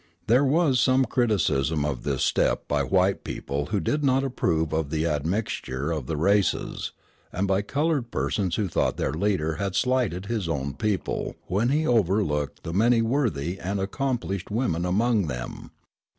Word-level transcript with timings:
There 0.25 0.43
was 0.43 0.79
some 0.79 1.05
criticism 1.05 1.85
of 1.85 2.01
this 2.01 2.23
step 2.23 2.67
by 2.67 2.81
white 2.81 3.23
people 3.23 3.67
who 3.67 3.79
did 3.79 4.03
not 4.03 4.23
approve 4.23 4.73
of 4.73 4.89
the 4.89 5.05
admixture 5.05 5.91
of 5.91 6.07
the 6.07 6.17
races, 6.17 6.91
and 7.31 7.47
by 7.47 7.61
colored 7.61 8.09
persons 8.09 8.55
who 8.55 8.67
thought 8.67 8.97
their 8.97 9.13
leader 9.13 9.57
had 9.57 9.75
slighted 9.75 10.25
his 10.25 10.49
own 10.49 10.73
people 10.73 11.35
when 11.45 11.69
he 11.69 11.85
overlooked 11.85 12.63
the 12.63 12.73
many 12.73 13.03
worthy 13.03 13.59
and 13.59 13.79
accomplished 13.79 14.49
women 14.49 14.85
among 14.87 15.27
them. 15.27 15.69